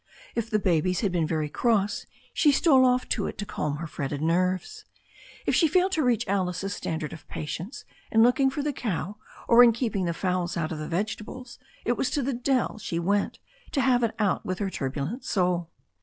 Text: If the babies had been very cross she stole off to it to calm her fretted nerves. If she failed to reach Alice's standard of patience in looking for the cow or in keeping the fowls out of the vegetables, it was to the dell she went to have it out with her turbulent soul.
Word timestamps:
If 0.33 0.49
the 0.49 0.57
babies 0.57 1.01
had 1.01 1.11
been 1.11 1.27
very 1.27 1.47
cross 1.47 2.07
she 2.33 2.51
stole 2.51 2.85
off 2.87 3.07
to 3.09 3.27
it 3.27 3.37
to 3.37 3.45
calm 3.45 3.77
her 3.77 3.85
fretted 3.85 4.19
nerves. 4.19 4.83
If 5.45 5.53
she 5.53 5.67
failed 5.67 5.91
to 5.91 6.01
reach 6.01 6.27
Alice's 6.27 6.73
standard 6.73 7.13
of 7.13 7.27
patience 7.27 7.85
in 8.11 8.23
looking 8.23 8.49
for 8.49 8.63
the 8.63 8.73
cow 8.73 9.17
or 9.47 9.63
in 9.63 9.73
keeping 9.73 10.05
the 10.05 10.15
fowls 10.15 10.57
out 10.57 10.71
of 10.71 10.79
the 10.79 10.87
vegetables, 10.87 11.59
it 11.85 11.97
was 11.97 12.09
to 12.09 12.23
the 12.23 12.33
dell 12.33 12.79
she 12.79 12.97
went 12.97 13.37
to 13.73 13.81
have 13.81 14.01
it 14.03 14.15
out 14.17 14.43
with 14.43 14.57
her 14.57 14.71
turbulent 14.71 15.23
soul. 15.23 15.69